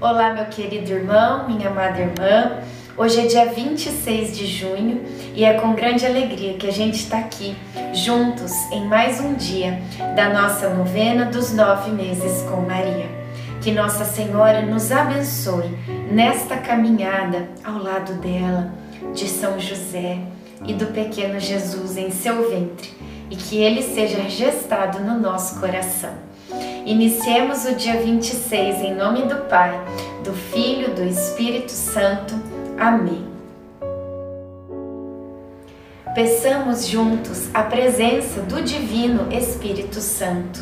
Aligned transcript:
Olá, 0.00 0.32
meu 0.32 0.44
querido 0.44 0.92
irmão, 0.92 1.48
minha 1.48 1.70
amada 1.70 1.98
irmã. 1.98 2.62
Hoje 2.96 3.18
é 3.18 3.26
dia 3.26 3.46
26 3.46 4.38
de 4.38 4.46
junho 4.46 5.02
e 5.34 5.44
é 5.44 5.54
com 5.54 5.74
grande 5.74 6.06
alegria 6.06 6.54
que 6.54 6.68
a 6.68 6.70
gente 6.70 6.94
está 6.94 7.18
aqui 7.18 7.56
juntos 7.92 8.52
em 8.70 8.86
mais 8.86 9.20
um 9.20 9.34
dia 9.34 9.82
da 10.14 10.28
nossa 10.28 10.68
novena 10.68 11.24
dos 11.24 11.52
nove 11.52 11.90
meses 11.90 12.42
com 12.48 12.60
Maria. 12.60 13.06
Que 13.60 13.72
Nossa 13.72 14.04
Senhora 14.04 14.62
nos 14.62 14.92
abençoe 14.92 15.76
nesta 16.12 16.58
caminhada 16.58 17.48
ao 17.64 17.82
lado 17.82 18.12
dela, 18.20 18.72
de 19.12 19.26
São 19.26 19.58
José 19.58 20.18
e 20.64 20.74
do 20.74 20.86
pequeno 20.86 21.40
Jesus 21.40 21.96
em 21.96 22.12
seu 22.12 22.48
ventre 22.48 22.94
e 23.28 23.34
que 23.34 23.60
ele 23.60 23.82
seja 23.82 24.30
gestado 24.30 25.00
no 25.00 25.18
nosso 25.18 25.58
coração. 25.58 26.27
Iniciemos 26.84 27.64
o 27.64 27.74
dia 27.74 28.00
26 28.00 28.80
em 28.80 28.94
nome 28.94 29.22
do 29.22 29.36
Pai, 29.48 29.72
do 30.24 30.32
Filho, 30.32 30.94
do 30.94 31.02
Espírito 31.02 31.72
Santo. 31.72 32.34
Amém. 32.78 33.26
Peçamos 36.14 36.86
juntos 36.86 37.48
a 37.52 37.62
presença 37.62 38.40
do 38.42 38.62
Divino 38.62 39.30
Espírito 39.32 40.00
Santo. 40.00 40.60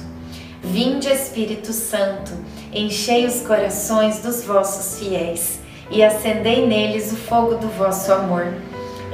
Vinde, 0.62 1.08
Espírito 1.08 1.72
Santo, 1.72 2.32
enchei 2.72 3.24
os 3.24 3.40
corações 3.42 4.18
dos 4.18 4.44
vossos 4.44 4.98
fiéis 4.98 5.60
e 5.90 6.02
acendei 6.02 6.66
neles 6.66 7.12
o 7.12 7.16
fogo 7.16 7.54
do 7.54 7.68
vosso 7.68 8.12
amor. 8.12 8.52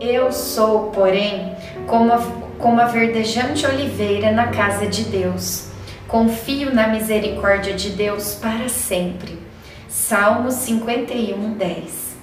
Eu 0.00 0.32
sou, 0.32 0.90
porém, 0.90 1.54
como 1.86 2.12
a, 2.12 2.18
como 2.58 2.80
a 2.80 2.86
verdejante 2.86 3.66
oliveira 3.66 4.32
na 4.32 4.48
casa 4.48 4.86
de 4.86 5.04
Deus 5.04 5.68
Confio 6.08 6.74
na 6.74 6.88
misericórdia 6.88 7.74
de 7.74 7.90
Deus 7.90 8.34
para 8.36 8.66
sempre. 8.70 9.38
Salmo 9.90 10.50
51, 10.50 11.52
10. 11.52 12.16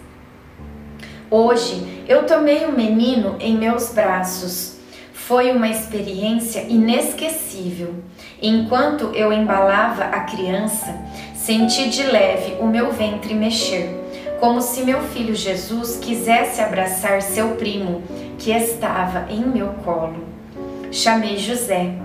Hoje 1.30 2.04
eu 2.08 2.26
tomei 2.26 2.66
o 2.66 2.70
um 2.70 2.72
menino 2.72 3.36
em 3.40 3.56
meus 3.56 3.94
braços. 3.94 4.80
Foi 5.14 5.52
uma 5.52 5.68
experiência 5.68 6.62
inesquecível. 6.62 7.94
Enquanto 8.42 9.12
eu 9.14 9.32
embalava 9.32 10.06
a 10.06 10.22
criança, 10.22 10.98
senti 11.36 11.88
de 11.88 12.02
leve 12.08 12.56
o 12.60 12.66
meu 12.66 12.92
ventre 12.92 13.36
mexer, 13.36 14.04
como 14.40 14.62
se 14.62 14.84
meu 14.84 15.02
filho 15.02 15.36
Jesus 15.36 15.98
quisesse 15.98 16.62
abraçar 16.62 17.22
seu 17.22 17.56
primo, 17.56 18.04
que 18.38 18.52
estava 18.52 19.26
em 19.30 19.42
meu 19.42 19.70
colo. 19.84 20.24
Chamei 20.92 21.38
José 21.38 21.96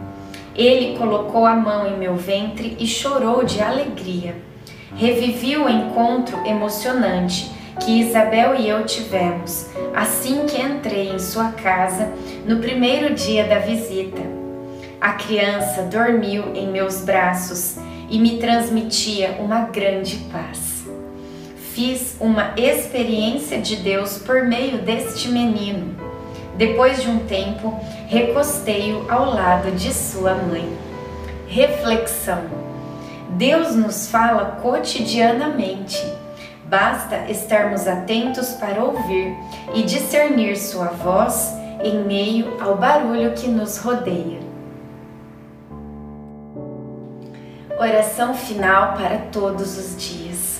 ele 0.55 0.97
colocou 0.99 1.47
a 1.47 1.55
mão 1.55 1.87
em 1.87 1.97
meu 1.97 2.17
ventre 2.17 2.77
e 2.79 2.87
chorou 2.87 3.45
de 3.45 3.63
alegria. 3.63 4.35
Revivi 4.95 5.57
o 5.57 5.69
encontro 5.69 6.45
emocionante 6.45 7.51
que 7.81 8.01
Isabel 8.01 8.57
e 8.57 8.69
eu 8.69 8.85
tivemos 8.85 9.71
assim 9.95 10.45
que 10.47 10.61
entrei 10.61 11.09
em 11.09 11.19
sua 11.19 11.53
casa 11.53 12.13
no 12.47 12.59
primeiro 12.59 13.15
dia 13.15 13.45
da 13.45 13.59
visita. 13.59 14.21
A 15.01 15.13
criança 15.13 15.85
dormiu 15.85 16.55
em 16.55 16.69
meus 16.69 17.01
braços 17.03 17.77
e 18.11 18.19
me 18.19 18.39
transmitia 18.39 19.37
uma 19.41 19.63
grande 19.63 20.17
paz. 20.31 20.70
Fiz 21.81 22.15
uma 22.21 22.53
experiência 22.59 23.59
de 23.59 23.77
Deus 23.77 24.19
por 24.19 24.43
meio 24.45 24.83
deste 24.83 25.31
menino 25.31 25.97
depois 26.55 27.01
de 27.01 27.09
um 27.09 27.21
tempo, 27.21 27.75
recostei-o 28.07 29.11
ao 29.11 29.33
lado 29.33 29.71
de 29.71 29.95
sua 29.95 30.35
mãe. 30.35 30.71
Reflexão: 31.49 32.43
Deus 33.31 33.75
nos 33.75 34.11
fala 34.11 34.59
cotidianamente. 34.61 35.97
Basta 36.67 37.31
estarmos 37.31 37.89
atentos 37.89 38.51
para 38.51 38.85
ouvir 38.85 39.35
e 39.73 39.83
discernir 39.83 40.59
sua 40.59 40.89
voz 40.89 41.51
em 41.83 42.05
meio 42.05 42.63
ao 42.63 42.77
barulho 42.77 43.33
que 43.33 43.49
nos 43.49 43.79
rodeia. 43.79 44.41
Oração 47.79 48.35
final 48.35 48.93
para 48.99 49.17
todos 49.33 49.79
os 49.79 49.97
dias. 49.97 50.60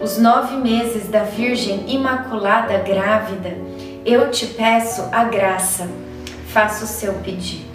os 0.00 0.18
nove 0.18 0.56
meses 0.56 1.08
da 1.08 1.22
Virgem 1.22 1.84
Imaculada 1.88 2.78
grávida, 2.78 3.56
eu 4.04 4.30
te 4.30 4.46
peço 4.46 5.08
a 5.12 5.24
graça, 5.24 5.88
faça 6.48 6.84
o 6.84 6.88
seu 6.88 7.14
pedido. 7.14 7.74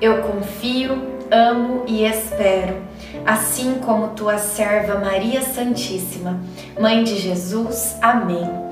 Eu 0.00 0.20
confio, 0.22 1.00
amo 1.30 1.84
e 1.86 2.04
espero, 2.04 2.74
assim 3.24 3.74
como 3.74 4.08
tua 4.08 4.36
serva 4.36 4.98
Maria 4.98 5.42
Santíssima, 5.42 6.40
Mãe 6.80 7.04
de 7.04 7.16
Jesus. 7.16 7.96
Amém. 8.02 8.71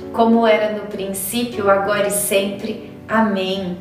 como 0.13 0.45
era 0.45 0.73
no 0.73 0.87
princípio, 0.87 1.69
agora 1.69 2.07
e 2.07 2.11
sempre. 2.11 2.91
Amém. 3.07 3.77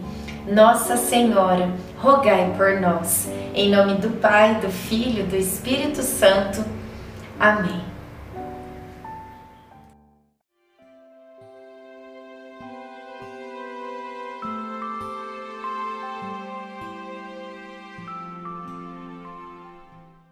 Nossa 0.46 0.96
Senhora, 0.96 1.70
rogai 1.98 2.52
por 2.56 2.80
nós. 2.80 3.28
Em 3.54 3.70
nome 3.70 3.94
do 3.94 4.10
Pai, 4.20 4.56
do 4.56 4.68
Filho 4.68 5.26
do 5.26 5.36
Espírito 5.36 6.02
Santo. 6.02 6.64
Amém. 7.38 7.89